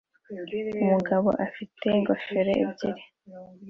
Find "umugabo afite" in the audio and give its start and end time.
0.83-1.85